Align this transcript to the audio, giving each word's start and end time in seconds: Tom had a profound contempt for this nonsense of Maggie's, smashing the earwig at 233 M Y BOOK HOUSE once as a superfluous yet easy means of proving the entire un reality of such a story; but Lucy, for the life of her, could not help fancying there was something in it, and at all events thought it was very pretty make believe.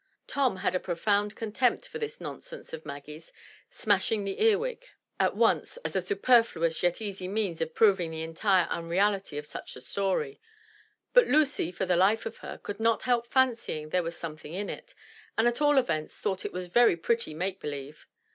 Tom 0.25 0.55
had 0.65 0.73
a 0.73 0.79
profound 0.79 1.35
contempt 1.35 1.87
for 1.87 1.99
this 1.99 2.19
nonsense 2.19 2.73
of 2.73 2.87
Maggie's, 2.87 3.31
smashing 3.69 4.23
the 4.23 4.41
earwig 4.43 4.83
at 5.19 5.27
233 5.27 5.27
M 5.27 5.29
Y 5.29 5.29
BOOK 5.29 5.31
HOUSE 5.31 5.39
once 5.39 5.77
as 5.85 5.95
a 5.95 6.01
superfluous 6.01 6.81
yet 6.81 7.01
easy 7.03 7.27
means 7.27 7.61
of 7.61 7.75
proving 7.75 8.09
the 8.09 8.23
entire 8.23 8.65
un 8.71 8.89
reality 8.89 9.37
of 9.37 9.45
such 9.45 9.75
a 9.75 9.79
story; 9.81 10.41
but 11.13 11.27
Lucy, 11.27 11.71
for 11.71 11.85
the 11.85 11.95
life 11.95 12.25
of 12.25 12.37
her, 12.37 12.57
could 12.57 12.79
not 12.79 13.03
help 13.03 13.27
fancying 13.27 13.89
there 13.89 14.01
was 14.01 14.17
something 14.17 14.55
in 14.55 14.71
it, 14.71 14.95
and 15.37 15.47
at 15.47 15.61
all 15.61 15.77
events 15.77 16.17
thought 16.19 16.45
it 16.45 16.51
was 16.51 16.67
very 16.67 16.97
pretty 16.97 17.35
make 17.35 17.59
believe. 17.59 18.07